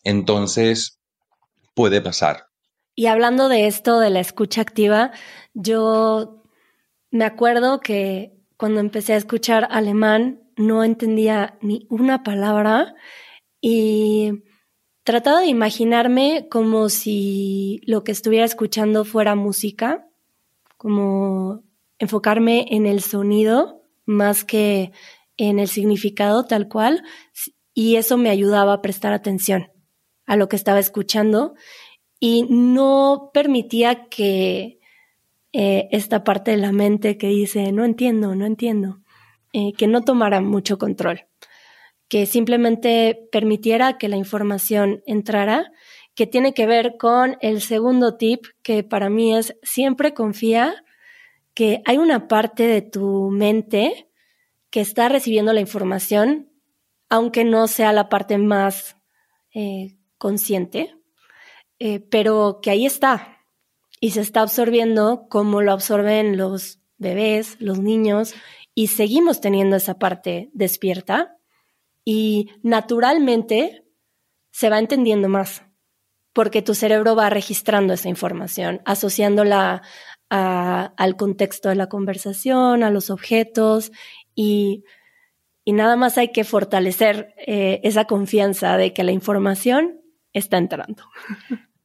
Entonces, 0.04 0.99
puede 1.75 2.00
pasar. 2.00 2.44
Y 2.94 3.06
hablando 3.06 3.48
de 3.48 3.66
esto, 3.66 3.98
de 3.98 4.10
la 4.10 4.20
escucha 4.20 4.60
activa, 4.60 5.10
yo 5.52 6.42
me 7.10 7.24
acuerdo 7.24 7.80
que 7.80 8.32
cuando 8.56 8.80
empecé 8.80 9.14
a 9.14 9.16
escuchar 9.16 9.66
alemán 9.70 10.42
no 10.56 10.84
entendía 10.84 11.58
ni 11.60 11.86
una 11.90 12.22
palabra 12.22 12.94
y 13.60 14.44
trataba 15.02 15.40
de 15.40 15.48
imaginarme 15.48 16.46
como 16.50 16.88
si 16.88 17.80
lo 17.86 18.04
que 18.04 18.12
estuviera 18.12 18.44
escuchando 18.44 19.04
fuera 19.04 19.34
música, 19.34 20.06
como 20.76 21.64
enfocarme 21.98 22.66
en 22.70 22.86
el 22.86 23.00
sonido 23.00 23.82
más 24.06 24.44
que 24.44 24.92
en 25.36 25.58
el 25.58 25.68
significado 25.68 26.44
tal 26.44 26.68
cual, 26.68 27.02
y 27.72 27.96
eso 27.96 28.16
me 28.16 28.30
ayudaba 28.30 28.74
a 28.74 28.82
prestar 28.82 29.12
atención 29.12 29.72
a 30.26 30.36
lo 30.36 30.48
que 30.48 30.56
estaba 30.56 30.78
escuchando 30.78 31.54
y 32.21 32.44
no 32.49 33.30
permitía 33.33 34.09
que 34.09 34.78
eh, 35.52 35.88
esta 35.92 36.25
parte 36.25 36.50
de 36.50 36.56
la 36.56 36.73
mente 36.73 37.16
que 37.16 37.28
dice, 37.28 37.71
no 37.73 37.85
entiendo, 37.85 38.35
no 38.35 38.44
entiendo, 38.44 39.00
eh, 39.52 39.73
que 39.73 39.87
no 39.87 40.02
tomara 40.02 40.40
mucho 40.40 40.78
control, 40.78 41.26
que 42.09 42.26
simplemente 42.26 43.28
permitiera 43.30 43.99
que 43.99 44.09
la 44.09 44.16
información 44.16 45.02
entrara, 45.06 45.71
que 46.14 46.26
tiene 46.26 46.54
que 46.54 46.66
ver 46.66 46.97
con 46.99 47.37
el 47.40 47.61
segundo 47.61 48.16
tip, 48.16 48.47
que 48.62 48.83
para 48.83 49.11
mí 49.11 49.35
es 49.37 49.56
siempre 49.62 50.14
confía 50.14 50.75
que 51.54 51.83
hay 51.85 51.99
una 51.99 52.26
parte 52.26 52.66
de 52.66 52.83
tu 52.83 53.30
mente 53.30 54.09
que 54.71 54.80
está 54.80 55.09
recibiendo 55.09 55.52
la 55.52 55.61
información, 55.61 56.50
aunque 57.09 57.44
no 57.44 57.68
sea 57.68 57.92
la 57.92 58.09
parte 58.09 58.38
más 58.38 58.97
eh, 59.54 59.97
consciente, 60.18 60.97
eh, 61.78 62.00
pero 62.00 62.61
que 62.62 62.71
ahí 62.71 62.87
está. 62.87 63.38
Y 64.00 64.11
se 64.11 64.21
está 64.21 64.43
absorbiendo 64.43 65.26
como 65.28 65.62
lo 65.62 65.73
absorben 65.73 66.37
los 66.37 66.81
bebés, 66.99 67.57
los 67.61 67.78
niños, 67.78 68.35
y 68.75 68.88
seguimos 68.88 69.40
teniendo 69.40 69.76
esa 69.76 69.99
parte 69.99 70.50
despierta. 70.52 71.37
Y 72.04 72.50
naturalmente 72.62 73.87
se 74.50 74.69
va 74.69 74.78
entendiendo 74.78 75.28
más 75.28 75.64
porque 76.35 76.62
tu 76.62 76.75
cerebro 76.75 77.14
va 77.14 77.31
registrando 77.31 77.95
esa 77.95 78.09
información, 78.09 78.83
asociándola 78.85 79.83
al 80.28 81.16
contexto 81.16 81.69
de 81.69 81.76
la 81.76 81.88
conversación, 81.88 82.83
a 82.83 82.90
los 82.90 83.09
objetos 83.09 83.93
y, 84.35 84.85
nada 85.64 85.97
más 85.97 86.19
hay 86.19 86.33
que 86.33 86.43
fortalecer 86.43 87.35
eh, 87.47 87.81
esa 87.85 88.07
confianza 88.07 88.76
de 88.76 88.93
que 88.93 89.04
la 89.04 89.12
información 89.12 90.00
está 90.35 90.59
entrando. 90.59 91.05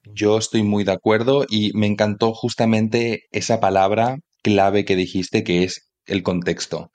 Yo 0.03 0.37
estoy 0.37 0.63
muy 0.63 0.83
de 0.83 0.91
acuerdo 0.91 1.45
y 1.47 1.71
me 1.73 1.87
encantó 1.87 2.33
justamente 2.33 3.23
esa 3.31 3.59
palabra 3.59 4.17
clave 4.41 4.83
que 4.83 4.95
dijiste 4.95 5.43
que 5.43 5.63
es 5.63 5.89
el 6.05 6.23
contexto. 6.23 6.91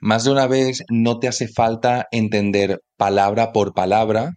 Más 0.00 0.24
de 0.24 0.30
una 0.30 0.46
vez 0.46 0.84
no 0.90 1.18
te 1.18 1.26
hace 1.26 1.48
falta 1.48 2.06
entender 2.12 2.80
palabra 2.96 3.52
por 3.52 3.74
palabra, 3.74 4.34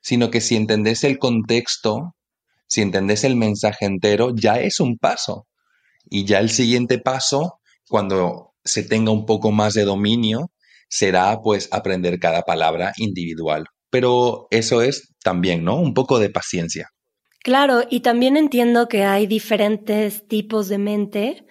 sino 0.00 0.30
que 0.30 0.40
si 0.40 0.56
entendés 0.56 1.04
el 1.04 1.18
contexto, 1.18 2.14
si 2.68 2.80
entendés 2.80 3.24
el 3.24 3.36
mensaje 3.36 3.84
entero, 3.84 4.32
ya 4.34 4.60
es 4.60 4.80
un 4.80 4.96
paso. 4.96 5.46
Y 6.08 6.24
ya 6.24 6.38
el 6.38 6.50
siguiente 6.50 6.98
paso, 6.98 7.58
cuando 7.88 8.54
se 8.64 8.84
tenga 8.84 9.10
un 9.10 9.26
poco 9.26 9.50
más 9.50 9.74
de 9.74 9.84
dominio, 9.84 10.52
será 10.88 11.40
pues 11.42 11.68
aprender 11.72 12.20
cada 12.20 12.42
palabra 12.42 12.92
individual 12.96 13.66
pero 13.96 14.46
eso 14.50 14.82
es 14.82 15.14
también, 15.26 15.64
¿no? 15.64 15.74
Un 15.80 15.92
poco 15.92 16.20
de 16.20 16.30
paciencia. 16.30 16.92
Claro, 17.42 17.82
y 17.90 17.98
también 17.98 18.36
entiendo 18.36 18.86
que 18.86 19.02
hay 19.02 19.26
diferentes 19.26 20.28
tipos 20.28 20.68
de 20.68 20.78
mente 20.78 21.46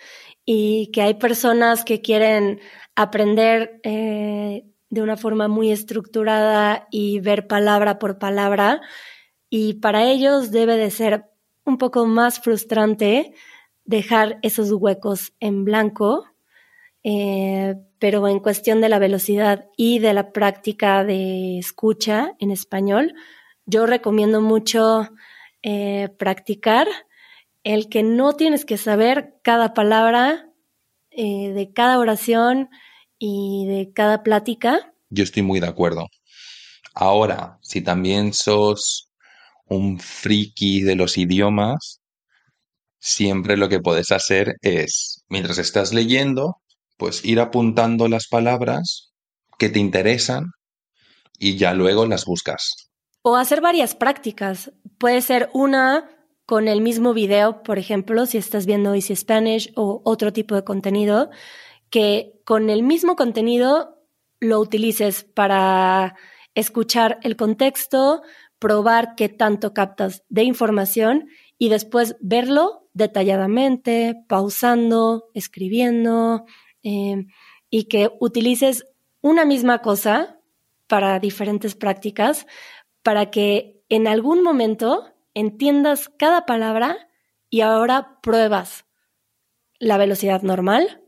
y 0.45 0.91
que 0.93 1.01
hay 1.01 1.15
personas 1.15 1.83
que 1.83 1.99
quieren 1.99 2.61
aprender 2.95 3.81
eh, 3.83 4.63
de 4.89 5.01
una 5.01 5.17
forma 5.17 5.49
muy 5.49 5.73
estructurada 5.73 6.87
y 6.89 7.19
ver 7.19 7.47
palabra 7.47 7.99
por 7.99 8.17
palabra 8.17 8.79
y 9.49 9.73
para 9.81 10.09
ellos 10.09 10.51
debe 10.51 10.77
de 10.77 10.91
ser 10.91 11.25
un 11.65 11.77
poco 11.77 12.05
más 12.05 12.39
frustrante 12.39 13.33
dejar 13.83 14.39
esos 14.41 14.71
huecos 14.71 15.33
en 15.41 15.65
blanco 15.65 16.23
eh, 17.07 17.75
pero 17.99 18.27
en 18.27 18.39
cuestión 18.39 18.81
de 18.81 18.89
la 18.89 18.97
velocidad 18.97 19.67
y 19.77 19.99
de 19.99 20.15
la 20.15 20.31
práctica 20.31 21.03
de 21.03 21.59
escucha 21.59 22.33
en 22.39 22.49
español, 22.49 23.13
yo 23.65 23.85
recomiendo 23.85 24.41
mucho 24.41 25.09
eh, 25.63 26.09
practicar 26.17 26.87
el 27.63 27.89
que 27.89 28.03
no 28.03 28.33
tienes 28.33 28.65
que 28.65 28.77
saber 28.77 29.35
cada 29.41 29.73
palabra 29.73 30.49
eh, 31.09 31.51
de 31.53 31.73
cada 31.73 31.97
oración 31.97 32.69
y 33.17 33.65
de 33.67 33.91
cada 33.93 34.21
plática. 34.21 34.93
Yo 35.09 35.23
estoy 35.23 35.43
muy 35.43 35.59
de 35.59 35.67
acuerdo. 35.67 36.07
Ahora, 36.93 37.57
si 37.61 37.81
también 37.81 38.33
sos 38.33 39.09
un 39.65 39.99
friki 39.99 40.81
de 40.81 40.95
los 40.95 41.17
idiomas, 41.17 42.01
siempre 42.99 43.57
lo 43.57 43.69
que 43.69 43.79
puedes 43.79 44.11
hacer 44.11 44.55
es, 44.61 45.23
mientras 45.27 45.57
estás 45.57 45.93
leyendo, 45.93 46.57
pues 46.97 47.25
ir 47.25 47.39
apuntando 47.39 48.07
las 48.07 48.27
palabras 48.27 49.13
que 49.57 49.69
te 49.69 49.79
interesan 49.79 50.51
y 51.39 51.57
ya 51.57 51.73
luego 51.73 52.05
las 52.05 52.25
buscas. 52.25 52.84
O 53.27 53.35
hacer 53.37 53.59
varias 53.59 53.95
prácticas. 53.95 54.71
Puede 54.99 55.21
ser 55.21 55.49
una 55.53 56.09
con 56.45 56.67
el 56.67 56.81
mismo 56.81 57.15
video, 57.15 57.63
por 57.63 57.79
ejemplo, 57.79 58.27
si 58.27 58.37
estás 58.37 58.67
viendo 58.67 58.93
Easy 58.93 59.15
Spanish 59.15 59.71
o 59.75 60.01
otro 60.05 60.31
tipo 60.31 60.53
de 60.53 60.63
contenido, 60.63 61.31
que 61.89 62.39
con 62.45 62.69
el 62.69 62.83
mismo 62.83 63.15
contenido 63.15 63.97
lo 64.39 64.59
utilices 64.59 65.23
para 65.23 66.15
escuchar 66.53 67.17
el 67.23 67.35
contexto, 67.35 68.21
probar 68.59 69.15
qué 69.15 69.27
tanto 69.27 69.73
captas 69.73 70.23
de 70.29 70.43
información 70.43 71.27
y 71.57 71.69
después 71.69 72.15
verlo 72.19 72.87
detalladamente, 72.93 74.23
pausando, 74.27 75.31
escribiendo, 75.33 76.45
Em, 76.87 77.29
y 77.71 77.85
que 77.85 78.11
utilices 78.19 78.85
una 79.21 79.43
misma 79.43 79.81
cosa 79.81 80.39
para 80.85 81.19
diferentes 81.19 81.73
prácticas 81.73 82.45
para 83.05 83.29
que 83.29 83.85
en 83.89 84.07
algún 84.07 84.41
momento 84.41 85.05
entiendas 85.35 86.09
cada 86.17 86.47
palabra 86.47 87.07
y 87.51 87.61
ahora 87.61 88.19
pruebas 88.23 88.85
la 89.77 89.97
velocidad 89.97 90.41
normal 90.41 91.03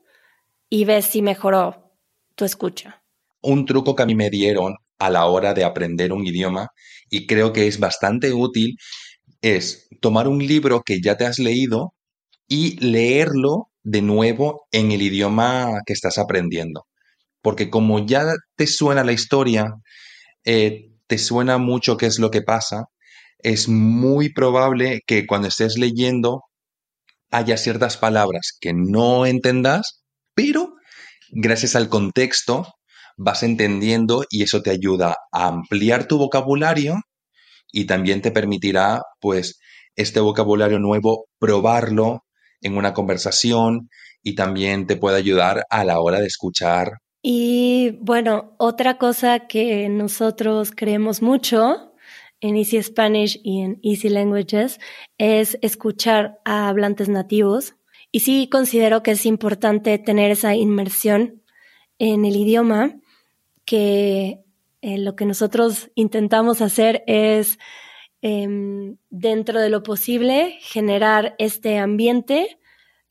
y 0.70 0.86
ves 0.86 1.06
si 1.06 1.24
mejoró 1.24 1.92
tu 2.36 2.46
escucha. 2.46 3.02
Un 3.42 3.66
truco 3.66 3.96
que 3.96 4.04
a 4.04 4.06
mí 4.06 4.14
me 4.14 4.30
dieron 4.30 4.76
a 5.00 5.10
la 5.10 5.26
hora 5.26 5.56
de 5.56 5.64
aprender 5.64 6.14
un 6.14 6.28
idioma 6.28 6.70
y 7.10 7.26
creo 7.26 7.52
que 7.52 7.66
es 7.66 7.80
bastante 7.80 8.32
útil 8.32 8.78
es 9.42 9.90
tomar 10.00 10.28
un 10.28 10.46
libro 10.46 10.84
que 10.84 11.02
ya 11.02 11.18
te 11.18 11.26
has 11.26 11.40
leído 11.40 11.96
y 12.48 12.78
leerlo 12.80 13.72
de 13.82 14.04
nuevo 14.04 14.68
en 14.72 14.92
el 14.92 15.02
idioma 15.02 15.82
que 15.84 15.94
estás 15.94 16.20
aprendiendo. 16.20 16.86
Porque 17.42 17.72
como 17.72 18.06
ya 18.06 18.36
te 18.56 18.68
suena 18.68 19.04
la 19.04 19.14
historia, 19.14 19.74
eh, 20.44 20.92
te 21.08 21.18
suena 21.18 21.58
mucho 21.58 21.98
qué 21.98 22.06
es 22.08 22.20
lo 22.20 22.32
que 22.32 22.42
pasa, 22.42 22.86
es 23.40 23.70
muy 23.70 24.34
probable 24.34 25.02
que 25.08 25.26
cuando 25.28 25.48
estés 25.48 25.78
leyendo 25.78 26.44
haya 27.32 27.58
ciertas 27.58 27.98
palabras 27.98 28.58
que 28.60 28.74
no 28.74 29.26
entendas, 29.26 30.04
pero 30.34 30.74
gracias 31.32 31.76
al 31.76 31.90
contexto 31.90 32.68
vas 33.18 33.44
entendiendo 33.44 34.26
y 34.30 34.44
eso 34.44 34.62
te 34.62 34.72
ayuda 34.72 35.18
a 35.32 35.48
ampliar 35.48 36.08
tu 36.08 36.18
vocabulario 36.18 36.96
y 37.72 37.86
también 37.86 38.22
te 38.22 38.32
permitirá, 38.32 39.02
pues, 39.20 39.60
este 39.96 40.20
vocabulario 40.20 40.80
nuevo, 40.80 41.28
probarlo 41.40 42.24
en 42.62 42.78
una 42.78 42.94
conversación 42.94 43.90
y 44.24 44.36
también 44.36 44.88
te 44.88 44.98
puede 44.98 45.18
ayudar 45.18 45.66
a 45.70 45.84
la 45.84 46.00
hora 46.00 46.20
de 46.20 46.28
escuchar. 46.28 46.94
Y 47.30 47.98
bueno, 48.00 48.56
otra 48.56 48.98
cosa 48.98 49.48
que 49.48 49.90
nosotros 49.90 50.72
creemos 50.72 51.22
mucho 51.22 51.94
en 52.40 52.56
Easy 52.56 52.82
Spanish 52.82 53.38
y 53.44 53.60
en 53.60 53.82
Easy 53.84 54.08
Languages 54.08 54.80
es 55.18 55.58
escuchar 55.62 56.40
a 56.46 56.70
hablantes 56.70 57.10
nativos. 57.10 57.76
Y 58.14 58.22
sí 58.22 58.48
considero 58.50 59.04
que 59.04 59.12
es 59.12 59.26
importante 59.26 60.00
tener 60.00 60.32
esa 60.32 60.56
inmersión 60.56 61.44
en 62.00 62.24
el 62.24 62.38
idioma, 62.38 62.96
que 63.66 64.40
eh, 64.82 64.98
lo 64.98 65.18
que 65.18 65.26
nosotros 65.26 65.92
intentamos 65.96 66.62
hacer 66.62 67.04
es, 67.08 67.60
em, 68.22 68.96
dentro 69.10 69.60
de 69.60 69.70
lo 69.70 69.84
posible, 69.84 70.60
generar 70.62 71.36
este 71.40 71.78
ambiente 71.78 72.58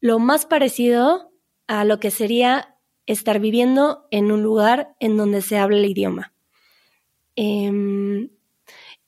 lo 0.01 0.19
más 0.19 0.47
parecido 0.47 1.33
a 1.67 1.85
lo 1.85 2.01
que 2.01 2.11
sería 2.11 2.76
estar 3.07 3.41
viviendo 3.41 4.07
en 4.11 4.33
un 4.33 4.43
lugar 4.43 4.95
en 5.01 5.17
donde 5.17 5.43
se 5.43 5.59
habla 5.59 5.79
el 5.79 5.87
idioma. 5.87 6.33
Em, 7.37 8.31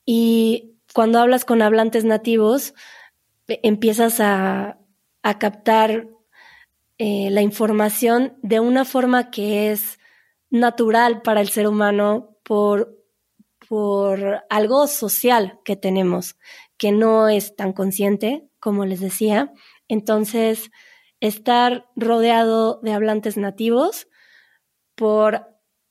y 0.05 0.77
cuando 0.95 1.19
hablas 1.19 1.45
con 1.45 1.63
hablantes 1.63 2.05
nativos, 2.05 2.75
empiezas 3.47 4.21
a, 4.21 4.79
captar 5.39 6.09
eh, 6.97 7.29
la 7.31 7.43
información 7.43 8.39
de 8.41 8.61
una 8.61 8.87
forma 8.87 9.31
que 9.31 9.71
es 9.71 9.99
natural 10.49 11.21
para 11.21 11.43
el 11.43 11.51
ser 11.51 11.69
humano 11.69 12.39
por, 12.43 12.97
por 13.69 14.43
algo 14.49 14.87
social 14.87 15.61
que 15.67 15.77
tenemos, 15.77 16.39
que 16.79 16.91
no 16.91 17.29
es 17.29 17.55
tan 17.57 17.75
consciente, 17.75 18.49
como 18.59 18.87
les 18.87 19.01
decía. 19.01 19.53
Entonces, 19.87 20.71
estar 21.21 21.89
rodeado 21.97 22.81
de 22.83 22.93
hablantes 22.93 23.37
nativos 23.37 24.09
por 24.95 25.47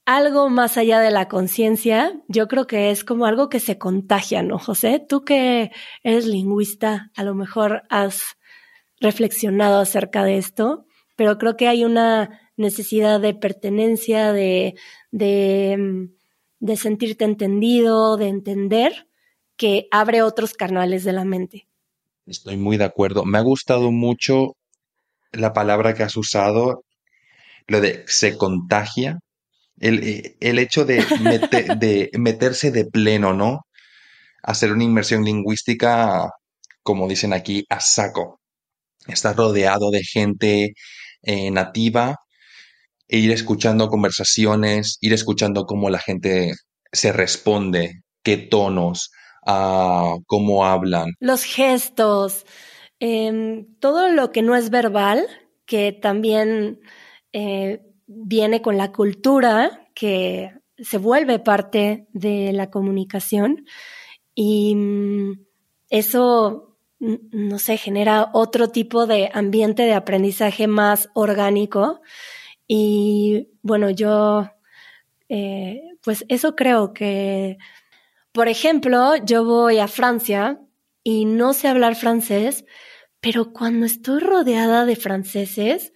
algo 0.05 0.49
más 0.49 0.77
allá 0.77 1.01
de 1.01 1.11
la 1.11 1.27
conciencia, 1.27 2.21
yo 2.29 2.47
creo 2.47 2.65
que 2.65 2.91
es 2.91 3.03
como 3.03 3.25
algo 3.25 3.49
que 3.49 3.59
se 3.59 3.77
contagia, 3.77 4.41
¿no, 4.41 4.57
José? 4.57 5.05
Tú 5.05 5.25
que 5.25 5.71
eres 6.01 6.25
lingüista, 6.25 7.11
a 7.15 7.23
lo 7.23 7.35
mejor 7.35 7.83
has 7.89 8.37
reflexionado 9.01 9.79
acerca 9.79 10.23
de 10.23 10.37
esto, 10.37 10.85
pero 11.17 11.37
creo 11.37 11.57
que 11.57 11.67
hay 11.67 11.83
una 11.83 12.39
necesidad 12.55 13.19
de 13.19 13.33
pertenencia, 13.33 14.31
de, 14.31 14.75
de, 15.11 16.77
sentirte 16.77 17.25
entendido, 17.25 18.15
de 18.15 18.29
entender, 18.29 19.07
que 19.57 19.87
abre 19.91 20.21
otros 20.21 20.53
canales 20.53 21.03
de 21.03 21.13
la 21.13 21.25
mente. 21.25 21.67
Estoy 22.25 22.55
muy 22.55 22.77
de 22.77 22.85
acuerdo. 22.85 23.25
Me 23.25 23.39
ha 23.39 23.41
gustado 23.41 23.91
mucho 23.91 24.55
la 25.31 25.53
palabra 25.53 25.93
que 25.93 26.03
has 26.03 26.15
usado, 26.17 26.83
lo 27.67 27.81
de 27.81 28.03
se 28.07 28.37
contagia, 28.37 29.19
el, 29.79 30.35
el 30.39 30.59
hecho 30.59 30.85
de, 30.85 30.97
de 31.79 32.09
meterse 32.13 32.71
de 32.71 32.85
pleno, 32.85 33.33
¿no? 33.33 33.61
Hacer 34.43 34.71
una 34.71 34.83
inmersión 34.83 35.23
lingüística, 35.23 36.29
como 36.83 37.07
dicen 37.07 37.33
aquí, 37.33 37.65
a 37.69 37.79
saco. 37.79 38.39
Estar 39.07 39.35
rodeado 39.35 39.91
de 39.91 40.03
gente 40.03 40.73
eh, 41.21 41.51
nativa 41.51 42.15
e 43.07 43.17
ir 43.19 43.31
escuchando 43.31 43.89
conversaciones, 43.89 44.97
ir 45.01 45.13
escuchando 45.13 45.65
cómo 45.65 45.89
la 45.89 45.99
gente 45.99 46.51
se 46.91 47.11
responde, 47.11 48.01
qué 48.23 48.37
tonos, 48.37 49.11
uh, 49.45 50.21
cómo 50.25 50.65
hablan. 50.65 51.11
Los 51.19 51.43
gestos, 51.43 52.45
eh, 52.99 53.65
todo 53.79 54.09
lo 54.09 54.31
que 54.31 54.41
no 54.41 54.55
es 54.55 54.69
verbal, 54.69 55.27
que 55.65 55.91
también 55.91 56.79
eh, 57.33 57.81
viene 58.07 58.61
con 58.61 58.77
la 58.77 58.91
cultura 58.91 59.87
que 59.93 60.53
se 60.77 60.97
vuelve 60.97 61.39
parte 61.39 62.07
de 62.13 62.53
la 62.53 62.69
comunicación 62.69 63.65
y 64.35 64.75
mm, 64.75 65.39
eso, 65.89 66.77
no 66.99 67.59
sé, 67.59 67.77
genera 67.77 68.29
otro 68.33 68.69
tipo 68.69 69.07
de 69.07 69.29
ambiente 69.33 69.83
de 69.83 69.93
aprendizaje 69.93 70.67
más 70.67 71.09
orgánico. 71.13 72.01
Y 72.67 73.49
bueno, 73.61 73.89
yo, 73.89 74.49
eh, 75.29 75.81
pues 76.03 76.25
eso 76.29 76.55
creo 76.55 76.93
que, 76.93 77.57
por 78.31 78.47
ejemplo, 78.47 79.15
yo 79.25 79.45
voy 79.45 79.79
a 79.79 79.87
Francia 79.87 80.59
y 81.09 81.23
no 81.23 81.53
sé 81.53 81.69
hablar 81.69 81.95
francés, 81.95 82.65
pero 83.21 83.53
cuando 83.53 83.85
estoy 83.85 84.19
rodeada 84.19 84.83
de 84.83 84.97
franceses 84.97 85.93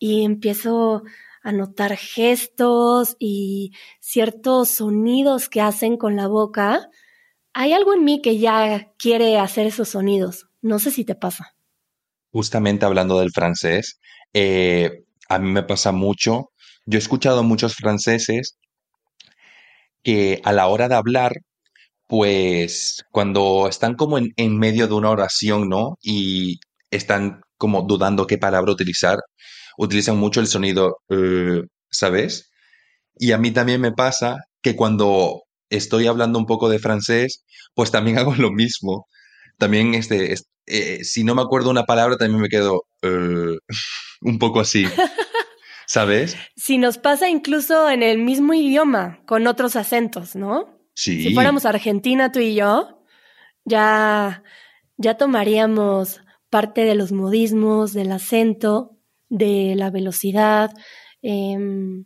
y 0.00 0.24
empiezo 0.24 1.04
anotar 1.44 1.96
gestos 1.96 3.14
y 3.20 3.70
ciertos 4.00 4.68
sonidos 4.70 5.48
que 5.48 5.60
hacen 5.60 5.96
con 5.96 6.16
la 6.16 6.26
boca, 6.26 6.88
hay 7.52 7.72
algo 7.72 7.94
en 7.94 8.02
mí 8.02 8.20
que 8.20 8.40
ya 8.40 8.90
quiere 8.98 9.38
hacer 9.38 9.64
esos 9.68 9.90
sonidos. 9.90 10.48
No 10.60 10.80
sé 10.80 10.90
si 10.90 11.04
te 11.04 11.14
pasa. 11.14 11.54
Justamente 12.32 12.84
hablando 12.84 13.20
del 13.20 13.30
francés, 13.30 14.00
eh, 14.34 15.04
a 15.28 15.38
mí 15.38 15.52
me 15.52 15.62
pasa 15.62 15.92
mucho. 15.92 16.50
Yo 16.84 16.98
he 16.98 17.00
escuchado 17.00 17.38
a 17.38 17.44
muchos 17.44 17.76
franceses 17.76 18.58
que 20.02 20.40
a 20.42 20.50
la 20.52 20.66
hora 20.66 20.88
de 20.88 20.96
hablar, 20.96 21.42
pues 22.08 23.04
cuando 23.12 23.68
están 23.68 23.94
como 23.94 24.18
en, 24.18 24.32
en 24.36 24.58
medio 24.58 24.88
de 24.88 24.94
una 24.94 25.10
oración, 25.10 25.68
¿no? 25.68 25.96
Y 26.02 26.58
están 26.90 27.42
como 27.58 27.82
dudando 27.82 28.26
qué 28.26 28.38
palabra 28.38 28.72
utilizar, 28.72 29.18
utilizan 29.78 30.18
mucho 30.18 30.40
el 30.40 30.46
sonido, 30.46 30.98
eh, 31.10 31.62
¿sabes? 31.90 32.50
Y 33.16 33.32
a 33.32 33.38
mí 33.38 33.50
también 33.52 33.80
me 33.80 33.92
pasa 33.92 34.38
que 34.62 34.76
cuando 34.76 35.42
estoy 35.70 36.06
hablando 36.06 36.38
un 36.38 36.46
poco 36.46 36.68
de 36.68 36.78
francés, 36.78 37.44
pues 37.74 37.90
también 37.90 38.18
hago 38.18 38.34
lo 38.34 38.50
mismo. 38.50 39.06
También, 39.58 39.94
este, 39.94 40.34
eh, 40.66 41.04
si 41.04 41.24
no 41.24 41.34
me 41.34 41.42
acuerdo 41.42 41.70
una 41.70 41.84
palabra, 41.84 42.16
también 42.16 42.40
me 42.40 42.48
quedo 42.48 42.84
eh, 43.02 43.58
un 44.22 44.38
poco 44.38 44.60
así. 44.60 44.86
¿Sabes? 45.86 46.36
Si 46.54 46.76
nos 46.76 46.98
pasa 46.98 47.30
incluso 47.30 47.88
en 47.88 48.02
el 48.02 48.18
mismo 48.18 48.52
idioma, 48.52 49.20
con 49.24 49.46
otros 49.46 49.74
acentos, 49.74 50.36
¿no? 50.36 50.77
Sí. 50.98 51.22
Si 51.22 51.32
fuéramos 51.32 51.64
Argentina, 51.64 52.32
tú 52.32 52.40
y 52.40 52.56
yo, 52.56 53.04
ya, 53.64 54.42
ya 54.96 55.16
tomaríamos 55.16 56.22
parte 56.50 56.80
de 56.80 56.96
los 56.96 57.12
modismos, 57.12 57.92
del 57.92 58.10
acento, 58.10 58.96
de 59.28 59.74
la 59.76 59.90
velocidad, 59.90 60.72
em, 61.22 62.04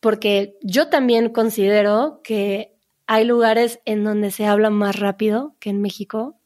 porque 0.00 0.58
yo 0.60 0.88
también 0.88 1.30
considero 1.30 2.20
que 2.22 2.74
hay 3.06 3.24
lugares 3.24 3.80
en 3.86 4.04
donde 4.04 4.30
se 4.30 4.44
habla 4.44 4.68
más 4.68 4.96
rápido 4.96 5.56
que 5.58 5.70
en 5.70 5.80
México 5.80 6.38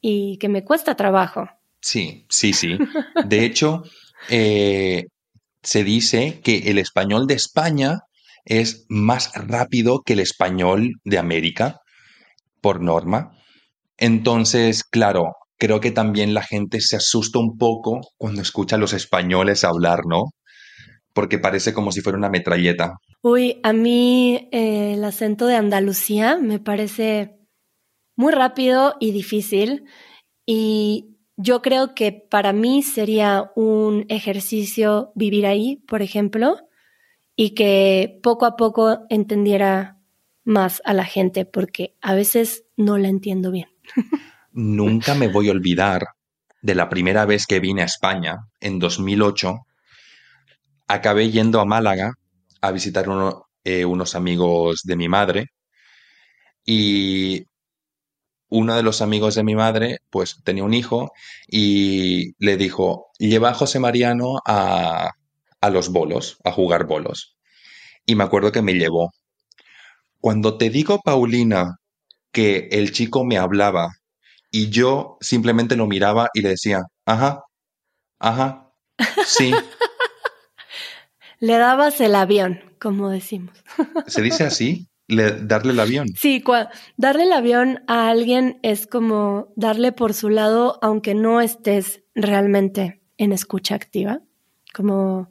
y 0.00 0.38
que 0.38 0.48
me 0.48 0.64
cuesta 0.64 0.96
trabajo. 0.96 1.50
Sí, 1.82 2.24
sí, 2.30 2.54
sí. 2.54 2.78
De 3.26 3.44
hecho, 3.44 3.82
eh, 4.30 5.08
se 5.62 5.84
dice 5.84 6.40
que 6.42 6.70
el 6.70 6.78
español 6.78 7.26
de 7.26 7.34
España 7.34 8.04
es 8.44 8.86
más 8.88 9.32
rápido 9.34 10.02
que 10.04 10.14
el 10.14 10.20
español 10.20 10.92
de 11.04 11.18
América, 11.18 11.80
por 12.60 12.80
norma. 12.80 13.32
Entonces, 13.98 14.84
claro, 14.84 15.32
creo 15.58 15.80
que 15.80 15.90
también 15.90 16.34
la 16.34 16.42
gente 16.42 16.80
se 16.80 16.96
asusta 16.96 17.38
un 17.38 17.56
poco 17.56 18.00
cuando 18.16 18.42
escucha 18.42 18.76
a 18.76 18.78
los 18.78 18.92
españoles 18.92 19.64
hablar, 19.64 20.00
¿no? 20.08 20.24
Porque 21.12 21.38
parece 21.38 21.72
como 21.72 21.92
si 21.92 22.00
fuera 22.00 22.18
una 22.18 22.30
metralleta. 22.30 22.94
Uy, 23.22 23.60
a 23.62 23.72
mí 23.72 24.48
eh, 24.52 24.94
el 24.94 25.04
acento 25.04 25.46
de 25.46 25.56
Andalucía 25.56 26.36
me 26.36 26.58
parece 26.58 27.36
muy 28.16 28.32
rápido 28.32 28.96
y 29.00 29.12
difícil. 29.12 29.84
Y 30.46 31.16
yo 31.36 31.62
creo 31.62 31.94
que 31.94 32.12
para 32.12 32.52
mí 32.52 32.82
sería 32.82 33.50
un 33.56 34.06
ejercicio 34.08 35.12
vivir 35.14 35.46
ahí, 35.46 35.76
por 35.86 36.02
ejemplo, 36.02 36.56
y 37.36 37.54
que 37.54 38.20
poco 38.22 38.46
a 38.46 38.56
poco 38.56 39.00
entendiera 39.08 39.98
más 40.44 40.82
a 40.84 40.92
la 40.92 41.04
gente, 41.04 41.44
porque 41.44 41.96
a 42.00 42.14
veces 42.14 42.64
no 42.76 42.98
la 42.98 43.08
entiendo 43.08 43.50
bien. 43.50 43.68
Nunca 44.52 45.14
me 45.14 45.28
voy 45.28 45.48
a 45.48 45.52
olvidar 45.52 46.08
de 46.62 46.74
la 46.74 46.88
primera 46.88 47.26
vez 47.26 47.46
que 47.46 47.60
vine 47.60 47.82
a 47.82 47.86
España, 47.86 48.48
en 48.60 48.78
2008. 48.78 49.66
Acabé 50.86 51.30
yendo 51.30 51.60
a 51.60 51.64
Málaga 51.64 52.14
a 52.60 52.70
visitar 52.70 53.06
eh, 53.64 53.84
unos 53.84 54.14
amigos 54.14 54.82
de 54.84 54.96
mi 54.96 55.08
madre 55.08 55.46
y 56.64 57.44
uno 58.48 58.76
de 58.76 58.82
los 58.82 59.02
amigos 59.02 59.34
de 59.34 59.42
mi 59.42 59.54
madre, 59.56 59.98
pues 60.10 60.40
tenía 60.44 60.64
un 60.64 60.74
hijo 60.74 61.12
y 61.48 62.32
le 62.38 62.56
dijo, 62.56 63.06
lleva 63.18 63.50
a 63.50 63.54
José 63.54 63.80
Mariano 63.80 64.38
a, 64.46 65.10
a 65.64 65.70
los 65.70 65.88
bolos, 65.88 66.36
a 66.44 66.52
jugar 66.52 66.86
bolos. 66.86 67.38
Y 68.04 68.16
me 68.16 68.24
acuerdo 68.24 68.52
que 68.52 68.60
me 68.60 68.74
llevó. 68.74 69.12
Cuando 70.20 70.58
te 70.58 70.68
digo, 70.68 71.00
Paulina, 71.02 71.78
que 72.32 72.68
el 72.70 72.92
chico 72.92 73.24
me 73.24 73.38
hablaba 73.38 73.94
y 74.50 74.68
yo 74.68 75.16
simplemente 75.22 75.74
lo 75.74 75.86
miraba 75.86 76.28
y 76.34 76.42
le 76.42 76.50
decía, 76.50 76.82
ajá, 77.06 77.44
ajá, 78.18 78.72
sí. 79.26 79.54
le 81.40 81.56
dabas 81.56 81.98
el 82.02 82.14
avión, 82.14 82.60
como 82.78 83.08
decimos. 83.08 83.56
¿Se 84.06 84.20
dice 84.20 84.44
así? 84.44 84.86
darle 85.06 85.72
el 85.72 85.80
avión. 85.80 86.08
Sí, 86.16 86.42
darle 86.96 87.24
el 87.24 87.32
avión 87.32 87.84
a 87.86 88.08
alguien 88.08 88.58
es 88.62 88.86
como 88.86 89.52
darle 89.54 89.92
por 89.92 90.14
su 90.14 90.30
lado, 90.30 90.78
aunque 90.82 91.14
no 91.14 91.42
estés 91.42 92.02
realmente 92.14 93.02
en 93.18 93.32
escucha 93.32 93.74
activa. 93.74 94.20
Como 94.74 95.30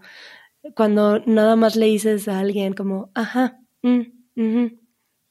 cuando 0.75 1.19
nada 1.25 1.55
más 1.55 1.75
le 1.75 1.87
dices 1.87 2.27
a 2.27 2.39
alguien 2.39 2.73
como, 2.73 3.11
ajá, 3.13 3.59
mm, 3.81 4.65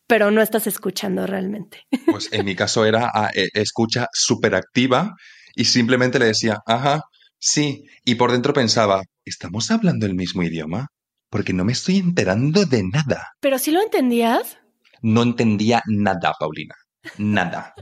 pero 0.06 0.30
no 0.30 0.42
estás 0.42 0.66
escuchando 0.66 1.26
realmente. 1.26 1.86
Pues 2.06 2.32
en 2.32 2.44
mi 2.44 2.54
caso 2.54 2.84
era 2.84 3.10
a, 3.12 3.30
e, 3.34 3.48
escucha 3.54 4.06
súper 4.12 4.54
activa 4.54 5.14
y 5.54 5.64
simplemente 5.64 6.18
le 6.18 6.26
decía, 6.26 6.58
ajá, 6.66 7.02
sí. 7.38 7.84
Y 8.04 8.16
por 8.16 8.30
dentro 8.30 8.52
pensaba, 8.52 9.02
¿estamos 9.24 9.70
hablando 9.70 10.06
el 10.06 10.14
mismo 10.14 10.42
idioma? 10.42 10.88
porque 11.32 11.54
no 11.54 11.64
me 11.64 11.72
estoy 11.72 11.96
enterando 11.96 12.66
de 12.66 12.82
nada. 12.84 13.28
¿Pero 13.40 13.58
si 13.58 13.70
lo 13.70 13.80
entendías? 13.80 14.58
No 15.00 15.22
entendía 15.22 15.82
nada, 15.86 16.34
Paulina. 16.38 16.74
Nada. 17.16 17.72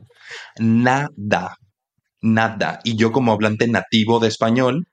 nada. 0.61 1.57
Nada. 2.23 2.79
Y 2.85 2.95
yo 2.95 3.11
como 3.11 3.33
hablante 3.33 3.67
nativo 3.67 4.21
de 4.21 4.29
español, 4.29 4.87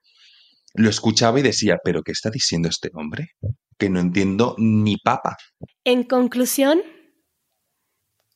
lo 0.77 0.89
escuchaba 0.89 1.39
y 1.39 1.43
decía, 1.43 1.79
¿pero 1.83 2.03
qué 2.03 2.11
está 2.11 2.29
diciendo 2.29 2.69
este 2.69 2.91
hombre? 2.93 3.31
Que 3.77 3.89
no 3.89 3.99
entiendo 3.99 4.55
ni 4.57 4.97
papa. 4.97 5.35
En 5.83 6.03
conclusión, 6.03 6.81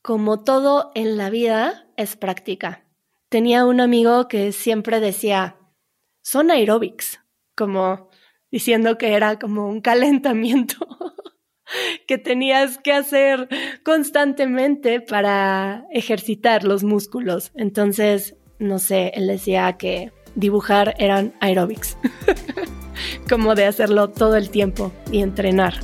como 0.01 0.43
todo 0.43 0.91
en 0.95 1.17
la 1.17 1.30
vida, 1.30 1.88
es 1.97 2.15
práctica. 2.15 2.88
Tenía 3.30 3.65
un 3.65 3.80
amigo 3.80 4.27
que 4.27 4.51
siempre 4.51 4.99
decía, 4.99 5.58
son 6.23 6.51
aerobics, 6.51 7.19
como 7.56 8.10
diciendo 8.49 8.97
que 8.97 9.13
era 9.13 9.38
como 9.39 9.67
un 9.67 9.80
calentamiento 9.80 10.75
que 12.08 12.17
tenías 12.17 12.80
que 12.80 12.91
hacer 12.91 13.47
constantemente 13.86 14.99
para 14.99 15.86
ejercitar 15.91 16.63
los 16.63 16.84
músculos. 16.84 17.51
Entonces, 17.56 18.36
no 18.58 18.80
sé, 18.80 19.12
él 19.15 19.27
decía 19.27 19.77
que 19.77 20.12
dibujar 20.36 20.96
eran 20.98 21.34
aerobics, 21.39 21.98
como 23.30 23.56
de 23.56 23.65
hacerlo 23.65 24.10
todo 24.10 24.36
el 24.36 24.50
tiempo 24.50 24.91
y 25.12 25.22
entrenar. 25.22 25.76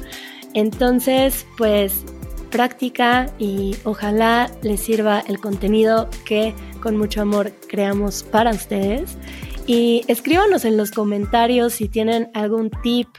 Entonces, 0.53 1.45
pues 1.57 2.03
práctica 2.49 3.27
y 3.37 3.75
ojalá 3.83 4.49
les 4.61 4.81
sirva 4.81 5.19
el 5.27 5.39
contenido 5.39 6.09
que 6.25 6.53
con 6.81 6.97
mucho 6.97 7.21
amor 7.21 7.51
creamos 7.67 8.23
para 8.23 8.51
ustedes. 8.51 9.17
Y 9.65 10.03
escríbanos 10.07 10.63
en 10.63 10.77
los 10.77 10.91
comentarios 10.91 11.73
si 11.73 11.89
tienen 11.89 12.31
algún 12.33 12.71
tip 12.81 13.09